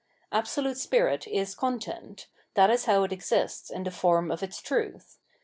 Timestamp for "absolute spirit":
0.31-1.27